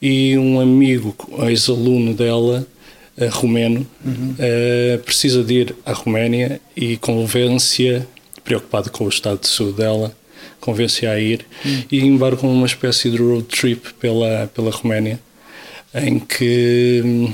e 0.00 0.36
um 0.36 0.60
amigo, 0.60 1.16
ex-aluno 1.48 2.12
dela, 2.12 2.66
uh, 3.16 3.28
romeno, 3.30 3.86
uhum. 4.04 4.34
uh, 4.34 4.98
precisa 4.98 5.42
de 5.42 5.54
ir 5.54 5.76
à 5.86 5.94
Roménia 5.94 6.60
e 6.76 6.98
convence-a, 6.98 8.04
preocupado 8.44 8.90
com 8.90 9.04
o 9.04 9.08
estado 9.08 9.40
de 9.40 9.48
saúde 9.48 9.78
dela, 9.78 10.14
convence-a 10.60 11.12
a 11.12 11.18
ir 11.18 11.46
uhum. 11.64 11.84
e 11.90 12.00
embarcam 12.00 12.52
numa 12.52 12.66
espécie 12.66 13.10
de 13.10 13.16
road 13.16 13.44
trip 13.44 13.94
pela, 13.94 14.50
pela 14.54 14.70
Roménia 14.70 15.18
em 15.94 16.18
que 16.18 17.32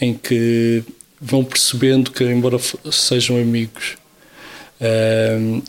em 0.00 0.14
que 0.14 0.82
vão 1.20 1.44
percebendo 1.44 2.10
que, 2.10 2.24
embora 2.24 2.58
sejam 2.90 3.36
amigos, 3.38 3.96
uh, 4.80 5.62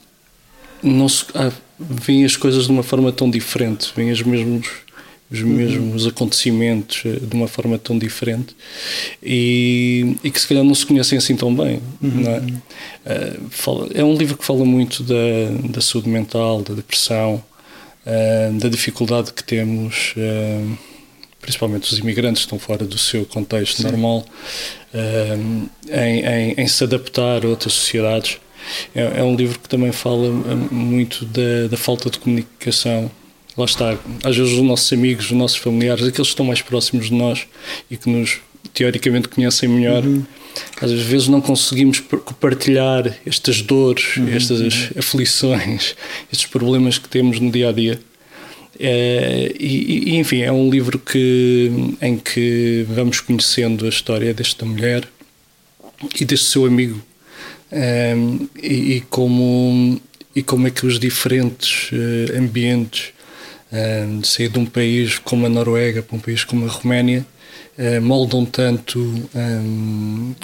não 0.81 1.09
se, 1.09 1.25
ah, 1.35 1.51
veem 1.77 2.23
as 2.23 2.35
coisas 2.35 2.65
de 2.65 2.71
uma 2.71 2.83
forma 2.83 3.11
tão 3.11 3.29
diferente, 3.29 3.91
veem 3.95 4.11
os 4.11 4.21
mesmos 4.23 4.67
os 5.31 5.41
uhum. 5.41 5.47
mesmos 5.47 6.03
uhum. 6.03 6.09
acontecimentos 6.09 7.03
eh, 7.05 7.19
de 7.21 7.33
uma 7.33 7.47
forma 7.47 7.77
tão 7.79 7.97
diferente 7.97 8.53
e, 9.23 10.17
e, 10.21 10.29
que 10.29 10.37
se 10.37 10.45
calhar 10.45 10.61
não 10.61 10.75
se 10.75 10.85
conhecem 10.85 11.17
assim 11.17 11.37
tão 11.37 11.55
bem. 11.55 11.81
Uhum. 12.01 12.23
É? 13.05 13.37
Uh, 13.39 13.49
fala, 13.49 13.87
é 13.93 14.03
um 14.03 14.13
livro 14.13 14.37
que 14.37 14.43
fala 14.43 14.65
muito 14.65 15.03
da, 15.03 15.15
da 15.69 15.79
saúde 15.79 16.09
mental, 16.09 16.61
da 16.61 16.73
depressão, 16.73 17.41
uh, 18.05 18.59
da 18.59 18.67
dificuldade 18.67 19.31
que 19.31 19.41
temos. 19.41 20.13
Uh, 20.17 20.77
principalmente 21.41 21.91
os 21.91 21.99
imigrantes 21.99 22.43
estão 22.43 22.59
fora 22.59 22.85
do 22.85 22.97
seu 22.97 23.25
contexto 23.25 23.77
Sim. 23.77 23.83
normal, 23.83 24.25
um, 24.93 25.67
em, 25.89 26.25
em, 26.25 26.53
em, 26.57 26.67
se 26.67 26.83
adaptar 26.83 27.43
a 27.45 27.47
outras 27.47 27.73
sociedades. 27.73 28.37
É, 28.93 29.19
é, 29.19 29.23
um 29.23 29.35
livro 29.35 29.59
que 29.59 29.67
também 29.67 29.91
fala 29.91 30.27
hum, 30.29 30.67
muito 30.71 31.25
da, 31.25 31.67
da 31.69 31.77
falta 31.77 32.09
de 32.09 32.19
comunicação 32.19 33.09
lá 33.57 33.65
está, 33.65 33.97
às 34.23 34.35
vezes 34.35 34.53
os 34.53 34.63
nossos 34.63 34.91
amigos, 34.93 35.25
os 35.25 35.31
nossos 35.31 35.57
familiares, 35.57 36.01
aqueles 36.03 36.27
que 36.27 36.33
estão 36.33 36.45
mais 36.45 36.61
próximos 36.61 37.07
de 37.07 37.13
nós 37.13 37.45
e 37.89 37.97
que 37.97 38.09
nos 38.09 38.39
teoricamente 38.73 39.27
conhecem 39.27 39.67
melhor, 39.67 40.03
uhum. 40.05 40.23
às 40.81 40.91
vezes 40.91 41.27
não 41.27 41.41
conseguimos 41.41 42.01
partilhar 42.39 43.17
estas 43.25 43.61
dores, 43.61 44.17
uhum. 44.17 44.29
estas 44.29 44.89
aflições, 44.97 45.95
estes 46.31 46.49
problemas 46.49 46.97
que 46.97 47.09
temos 47.09 47.39
no 47.39 47.51
dia 47.51 47.69
a 47.69 47.71
dia. 47.71 47.99
É, 48.83 49.53
e, 49.59 50.09
e, 50.09 50.15
enfim, 50.15 50.41
é 50.41 50.51
um 50.51 50.67
livro 50.67 50.97
que, 50.97 51.71
em 52.01 52.17
que 52.17 52.83
vamos 52.89 53.19
conhecendo 53.19 53.85
a 53.85 53.89
história 53.89 54.33
desta 54.33 54.65
mulher 54.65 55.07
e 56.19 56.25
deste 56.25 56.47
seu 56.47 56.65
amigo 56.65 56.99
é, 57.71 58.15
e, 58.59 58.95
e, 58.95 59.01
como, 59.01 60.01
e 60.35 60.41
como 60.41 60.65
é 60.65 60.71
que 60.71 60.87
os 60.87 60.97
diferentes 60.97 61.91
uh, 61.91 62.37
ambientes 62.39 63.13
de 64.19 64.27
sair 64.27 64.49
de 64.49 64.59
um 64.59 64.65
país 64.65 65.17
como 65.17 65.45
a 65.45 65.49
Noruega 65.49 66.01
para 66.01 66.17
um 66.17 66.19
país 66.19 66.43
como 66.43 66.65
a 66.65 66.67
Roménia 66.67 67.25
moldam 68.01 68.43
tanto 68.43 69.13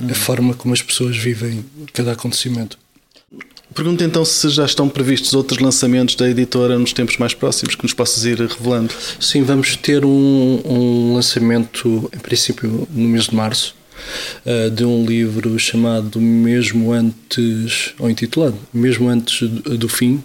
a 0.09 0.13
forma 0.13 0.53
como 0.53 0.73
as 0.73 0.81
pessoas 0.81 1.17
vivem 1.17 1.65
cada 1.91 2.13
acontecimento. 2.13 2.79
Pergunto 3.77 4.03
então 4.03 4.25
se 4.25 4.49
já 4.49 4.65
estão 4.65 4.89
previstos 4.89 5.35
outros 5.35 5.59
lançamentos 5.59 6.15
da 6.15 6.27
editora 6.27 6.79
nos 6.79 6.93
tempos 6.93 7.17
mais 7.17 7.35
próximos 7.35 7.75
que 7.75 7.83
nos 7.83 7.93
possas 7.93 8.25
ir 8.25 8.39
revelando. 8.39 8.91
Sim, 9.19 9.43
vamos 9.43 9.75
ter 9.75 10.03
um, 10.03 10.61
um 10.65 11.13
lançamento, 11.13 12.09
em 12.11 12.17
princípio, 12.17 12.87
no 12.91 13.07
mês 13.07 13.25
de 13.25 13.35
março, 13.35 13.75
uh, 14.43 14.71
de 14.71 14.83
um 14.83 15.05
livro 15.05 15.59
chamado 15.59 16.19
Mesmo 16.19 16.91
Antes, 16.91 17.93
ou 17.99 18.09
intitulado 18.09 18.57
Mesmo 18.73 19.09
Antes 19.09 19.47
do 19.47 19.87
Fim, 19.87 20.23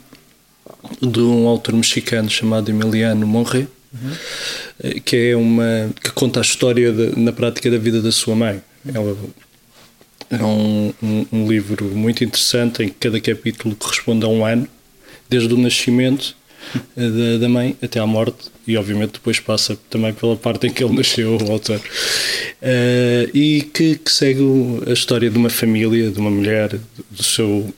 de 1.02 1.21
um 1.21 1.47
autor 1.47 1.75
mexicano 1.75 2.30
chamado 2.30 2.71
Emiliano 2.71 3.26
Monre, 3.26 3.68
uhum. 3.92 5.00
que 5.04 5.14
é 5.14 5.37
uma 5.37 5.90
que 6.02 6.11
conta 6.12 6.40
a 6.40 6.42
história 6.42 6.90
de, 6.90 7.21
na 7.21 7.32
prática 7.32 7.71
da 7.71 7.76
vida 7.76 8.00
da 8.00 8.12
sua 8.12 8.35
mãe. 8.35 8.62
Ela 8.94 9.14
é 10.33 10.43
um, 10.43 10.95
um, 11.03 11.27
um, 11.31 11.47
livro 11.47 11.85
muito 11.95 12.25
interessante 12.25 12.83
em 12.83 12.89
que 12.89 12.95
cada 12.95 13.21
capítulo 13.21 13.77
corresponde 13.77 14.25
a 14.25 14.29
um 14.29 14.45
ano, 14.45 14.67
desde 15.29 15.53
o 15.53 15.59
nascimento 15.59 16.35
eh, 16.97 17.09
da, 17.09 17.39
da, 17.39 17.49
mãe 17.49 17.77
até 17.83 18.01
à 18.01 18.07
morte, 18.07 18.51
e 18.67 18.77
obviamente 18.77 19.12
depois 19.12 19.39
passa 19.39 19.79
também 19.91 20.15
pela 20.15 20.35
parte 20.37 20.67
em 20.67 20.71
que 20.71 20.83
ele 20.83 20.95
nasceu, 20.95 21.37
o 21.37 21.53
autor. 21.53 21.79
Uh, 22.62 23.37
e 23.37 23.62
que, 23.75 23.97
que, 23.97 24.11
segue 24.11 24.41
a 24.87 24.93
história 24.93 25.29
de 25.29 25.37
uma 25.37 25.51
família, 25.51 26.11
de 26.11 26.19
uma 26.19 26.31
mulher, 26.31 26.79
do 27.11 27.23
seu, 27.23 27.73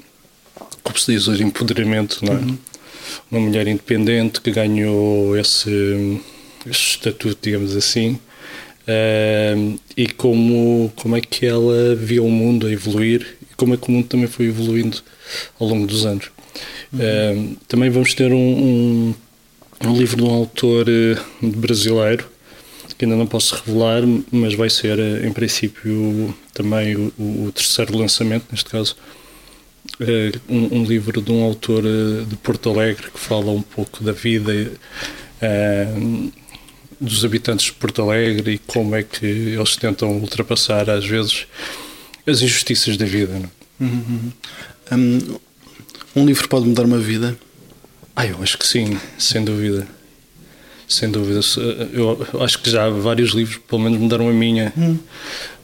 como 0.82 0.98
se 0.98 1.12
diz 1.12 1.26
hoje, 1.26 1.42
empoderamento, 1.42 2.20
não 2.22 2.34
é? 2.34 2.36
Uhum. 2.36 2.58
Uma 3.30 3.40
mulher 3.40 3.66
independente 3.66 4.40
que 4.40 4.50
ganhou 4.52 5.36
esse, 5.36 6.20
esse 6.66 6.80
estatuto, 6.80 7.38
digamos 7.42 7.74
assim, 7.74 8.18
Uh, 8.86 9.78
e 9.96 10.06
como, 10.08 10.92
como 10.94 11.16
é 11.16 11.20
que 11.20 11.46
ela 11.46 11.94
via 11.94 12.22
o 12.22 12.30
mundo 12.30 12.66
a 12.66 12.70
evoluir 12.70 13.38
e 13.50 13.54
como 13.56 13.72
é 13.72 13.76
que 13.78 13.88
o 13.88 13.90
mundo 13.90 14.06
também 14.06 14.26
foi 14.26 14.46
evoluindo 14.46 14.98
ao 15.58 15.66
longo 15.66 15.86
dos 15.86 16.04
anos. 16.04 16.30
Uhum. 16.92 17.52
Uh, 17.52 17.56
também 17.66 17.88
vamos 17.88 18.12
ter 18.12 18.32
um, 18.32 18.36
um, 18.36 19.14
um 19.86 19.96
livro 19.96 20.16
de 20.16 20.22
um 20.24 20.30
autor 20.30 20.86
uh, 20.86 21.46
brasileiro 21.48 22.26
que 22.96 23.04
ainda 23.04 23.16
não 23.16 23.26
posso 23.26 23.56
revelar, 23.56 24.02
mas 24.30 24.54
vai 24.54 24.70
ser 24.70 24.98
eh, 24.98 25.26
em 25.26 25.32
princípio 25.32 26.34
também 26.52 26.94
o, 26.96 27.12
o 27.18 27.52
terceiro 27.52 27.96
lançamento, 27.96 28.46
neste 28.52 28.70
caso. 28.70 28.96
Eh, 30.00 30.32
um, 30.48 30.78
um, 30.78 30.84
livro 30.84 31.20
de 31.20 31.32
um 31.32 31.42
autor 31.42 31.82
de 31.82 32.36
Porto 32.36 32.70
Alegre 32.70 33.10
que 33.10 33.18
fala 33.18 33.50
um 33.50 33.62
pouco 33.62 34.02
da 34.02 34.12
vida 34.12 34.72
dos 37.00 37.24
habitantes 37.24 37.66
de 37.66 37.72
Porto 37.72 38.02
Alegre 38.02 38.54
e 38.54 38.58
como 38.58 38.94
é 38.94 39.02
que 39.02 39.26
eles 39.26 39.76
tentam 39.76 40.10
ultrapassar, 40.18 40.88
às 40.90 41.04
vezes, 41.04 41.46
as 42.26 42.42
injustiças 42.42 42.96
da 42.96 43.06
vida. 43.06 43.32
É? 43.80 43.84
Uhum. 43.84 44.32
Um, 44.92 45.38
um 46.16 46.26
livro 46.26 46.48
pode 46.48 46.66
mudar 46.66 46.84
uma 46.84 46.98
vida? 46.98 47.36
Ah, 48.14 48.26
eu 48.26 48.40
acho 48.42 48.56
que 48.56 48.66
sim, 48.66 48.98
sem 49.18 49.44
dúvida. 49.44 49.86
Sem 50.86 51.10
dúvida. 51.10 51.40
Eu 51.92 52.42
acho 52.42 52.60
que 52.60 52.70
já 52.70 52.88
vários 52.88 53.32
livros, 53.32 53.58
pelo 53.68 53.82
menos, 53.82 53.98
mudaram 53.98 54.28
a 54.28 54.32
minha. 54.32 54.72
Hum. 54.76 54.98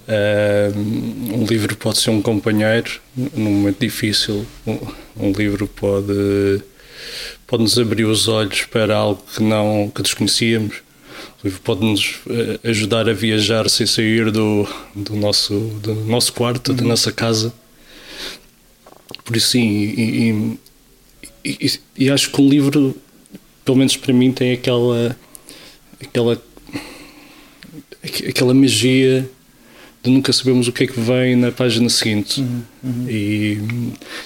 Uh, 0.09 1.37
um 1.37 1.45
livro 1.45 1.77
pode 1.77 1.99
ser 1.99 2.11
um 2.11 2.21
companheiro 2.21 3.01
num 3.15 3.53
momento 3.53 3.79
difícil. 3.79 4.45
Um, 4.67 4.79
um 5.29 5.33
livro 5.33 5.69
pode, 5.69 6.63
pode 7.47 7.63
nos 7.63 7.79
abrir 7.79 8.05
os 8.05 8.27
olhos 8.27 8.63
para 8.65 8.97
algo 8.97 9.23
que 9.33 9.43
não 9.43 9.93
que 9.95 10.03
desconhecíamos. 10.03 10.83
O 11.43 11.47
livro 11.47 11.61
pode-nos 11.63 12.21
eh, 12.29 12.69
ajudar 12.69 13.09
a 13.09 13.15
viajar 13.15 13.69
sem 13.71 13.87
sair 13.87 14.31
do, 14.31 14.69
do, 14.95 15.17
nosso, 15.17 15.55
do 15.83 15.95
nosso 15.95 16.35
quarto, 16.35 16.71
uhum. 16.71 16.77
da 16.77 16.85
nossa 16.85 17.11
casa. 17.11 17.53
Por 19.25 19.37
isso, 19.37 19.49
sim, 19.49 19.67
e, 19.69 20.59
e, 21.43 21.57
e, 21.67 21.81
e, 21.97 22.11
acho 22.11 22.31
que 22.31 22.41
o 22.43 22.47
livro, 22.47 22.95
pelo 23.65 23.79
menos 23.79 23.97
para 23.97 24.13
mim, 24.13 24.31
tem 24.33 24.53
aquela, 24.53 25.17
aquela, 26.03 26.43
aquela 28.29 28.53
magia 28.53 29.27
de 30.03 30.11
nunca 30.11 30.33
sabemos 30.35 30.69
o 30.69 30.73
que 30.73 30.85
é 30.85 30.87
que 30.87 31.01
vem 31.01 31.37
na 31.37 31.51
página 31.51 31.89
seguinte. 31.89 32.43
Uhum, 32.43 32.63
uhum. 32.85 33.07
E 33.09 33.59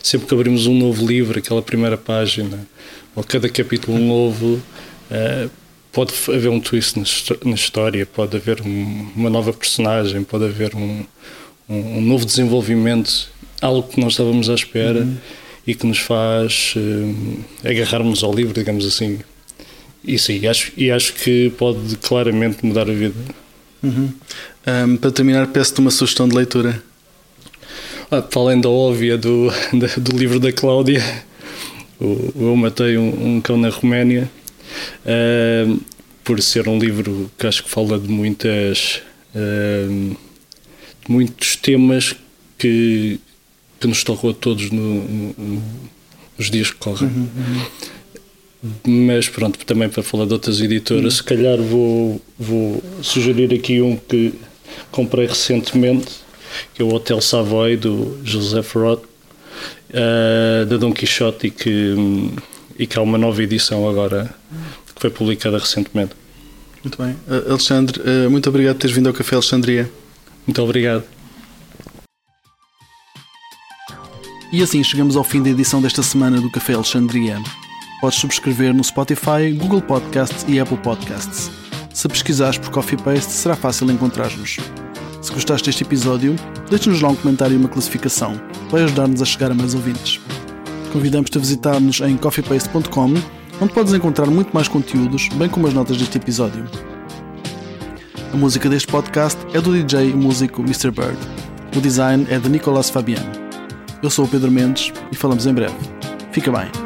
sempre 0.03 0.27
que 0.27 0.35
abrimos 0.35 0.67
um 0.67 0.77
novo 0.77 1.07
livro, 1.07 1.38
aquela 1.38 1.62
primeira 1.62 1.97
página, 1.97 2.67
ou 3.15 3.23
cada 3.23 3.49
capítulo 3.49 3.99
novo, 3.99 4.61
uh, 5.11 5.51
pode 5.95 6.13
haver 6.29 6.49
um 6.49 6.61
twist 6.61 6.99
na 7.45 7.55
história, 7.55 8.05
pode 8.05 8.37
haver 8.37 8.61
uma 8.61 9.31
nova 9.31 9.53
personagem, 9.53 10.25
pode 10.25 10.45
haver 10.45 10.75
um, 10.75 11.05
um, 11.69 12.01
novo 12.01 12.27
desenvolvimento, 12.27 13.29
algo 13.63 13.89
que 13.89 14.01
nós 14.01 14.15
estávamos 14.15 14.51
à 14.51 14.55
espera 14.55 15.01
uhum. 15.01 15.17
e 15.65 15.75
que 15.75 15.87
nos 15.87 15.99
faz 15.99 16.75
uh, 16.77 17.69
agarrarmos 17.69 18.25
ao 18.25 18.35
livro, 18.35 18.53
digamos 18.53 18.85
assim. 18.85 19.21
E 20.03 20.19
sim, 20.19 20.47
acho, 20.47 20.73
e 20.77 20.91
acho 20.91 21.15
que 21.15 21.51
pode 21.57 21.97
claramente 21.99 22.67
mudar 22.67 22.91
a 22.91 22.93
vida. 22.93 23.15
Uhum. 23.83 24.13
Um, 24.67 24.97
para 24.97 25.13
terminar, 25.13 25.47
peço-te 25.47 25.81
uma 25.81 25.91
sugestão 25.91 26.29
de 26.29 26.35
leitura. 26.35 26.83
Ah, 28.11 28.21
para 28.21 28.41
além 28.41 28.61
da 28.61 28.69
óbvia 28.69 29.17
do, 29.17 29.51
do 29.97 30.17
livro 30.17 30.41
da 30.41 30.53
Cláudia, 30.53 31.03
o, 32.01 32.33
Eu 32.37 32.57
Matei 32.57 32.99
um, 32.99 33.37
um 33.37 33.41
Cão 33.41 33.57
na 33.57 33.69
Roménia, 33.69 34.29
uh, 35.05 35.81
por 36.23 36.41
ser 36.41 36.69
um 36.69 36.79
livro 36.79 37.31
que 37.39 37.47
acho 37.47 37.63
que 37.65 37.71
fala 37.71 37.99
de 37.99 38.09
muitas 38.09 39.03
uh, 39.35 40.17
de 41.05 41.13
muitos 41.13 41.57
temas 41.57 42.17
que, 42.59 43.21
que 43.79 43.87
nos 43.87 44.03
tocam 44.03 44.31
a 44.31 44.35
todos 44.35 44.71
no, 44.71 45.05
no, 45.05 45.63
nos 46.39 46.51
dias 46.51 46.71
que 46.71 46.77
correm. 46.77 47.09
Uhum, 47.09 47.29
uhum. 47.37 49.07
Mas 49.07 49.29
pronto, 49.29 49.59
também 49.67 49.91
para 49.91 50.03
falar 50.03 50.25
de 50.25 50.33
outras 50.33 50.61
editoras, 50.61 51.05
uhum. 51.05 51.11
se 51.11 51.23
calhar 51.23 51.59
vou, 51.59 52.21
vou 52.39 52.83
sugerir 53.03 53.53
aqui 53.53 53.83
um 53.83 53.97
que 53.97 54.33
comprei 54.91 55.27
recentemente, 55.27 56.13
que 56.73 56.81
é 56.81 56.85
o 56.85 56.95
Hotel 56.95 57.21
Savoy 57.21 57.77
do 57.77 58.19
Joseph 58.25 58.75
Roth, 58.75 59.05
uh, 59.05 60.65
da 60.67 60.77
Don 60.79 60.93
Quixote, 60.93 61.49
e 61.49 61.51
que 61.51 61.95
e 62.79 62.87
que 62.87 62.99
há 62.99 63.03
uma 63.03 63.19
nova 63.19 63.43
edição 63.43 63.89
agora 63.89 64.35
que 64.95 65.01
foi 65.01 65.11
publicada 65.11 65.59
recentemente. 65.59 66.13
Muito 66.83 67.03
bem. 67.03 67.13
Uh, 67.27 67.51
Alexandre, 67.51 68.01
uh, 68.01 68.31
muito 68.31 68.49
obrigado 68.49 68.75
por 68.75 68.83
teres 68.83 68.95
vindo 68.97 69.09
ao 69.09 69.15
Café 69.15 69.37
Alexandria. 69.37 69.91
Muito 70.47 70.63
obrigado. 70.63 71.05
E 74.53 74.63
assim 74.63 74.85
chegamos 74.85 75.17
ao 75.17 75.25
fim 75.25 75.43
da 75.43 75.51
edição 75.51 75.81
desta 75.81 76.03
semana 76.03 76.41
do 76.41 76.51
Café 76.51 76.75
Alexandria. 76.75 77.43
Podes 78.01 78.19
subscrever 78.19 78.75
no 78.75 78.85
Spotify, 78.85 79.51
Google 79.57 79.81
Podcasts 79.81 80.45
e 80.47 80.61
Apple 80.61 80.77
Podcasts. 80.79 81.51
Se 81.93 82.07
pesquisares 82.07 82.59
por 82.59 82.71
Coffee 82.71 82.99
Paste, 82.99 83.33
será 83.33 83.57
fácil 83.57 83.91
encontrar-nos. 83.91 84.59
Se 85.23 85.33
gostaste 85.33 85.67
deste 85.67 85.85
episódio, 85.85 86.37
deixe-nos 86.69 87.01
lá 87.01 87.09
um 87.09 87.17
comentário 87.17 87.55
e 87.55 87.57
uma 87.57 87.69
classificação. 87.69 88.39
Vai 88.71 88.83
ajudar-nos 88.83 89.23
a 89.23 89.25
chegar 89.25 89.51
a 89.51 89.55
mais 89.55 89.75
ouvintes 89.75 90.21
convidamos-te 90.95 91.37
a 91.37 91.41
visitar-nos 91.41 92.01
em 92.03 92.17
coffeepaste.com, 92.17 93.15
onde 93.61 93.73
podes 93.75 93.93
encontrar 93.93 94.27
muito 94.27 94.55
mais 94.55 94.69
conteúdos, 94.69 95.29
bem 95.35 95.49
como 95.49 95.67
as 95.67 95.75
notas 95.75 95.97
deste 95.97 96.19
episódio. 96.19 96.65
A 98.33 98.37
música 98.37 98.69
deste 98.69 98.87
podcast 98.87 99.45
é 99.53 99.61
do 99.61 99.73
DJ 99.73 100.11
e 100.11 100.15
músico 100.15 100.63
Mr. 100.63 100.93
Bird. 100.93 101.19
O 101.77 101.81
design 101.81 102.25
é 102.31 102.39
de 102.39 102.49
Nicolas 102.49 102.91
Fabiano. 102.91 103.33
Eu 104.05 104.09
sou 104.09 104.25
o 104.25 104.29
Pedro 104.29 104.53
Mendes 104.53 104.93
e 105.11 105.17
falamos 105.17 105.47
em 105.47 105.53
breve. 105.53 105.75
Fica 106.31 106.53
bem. 106.53 106.84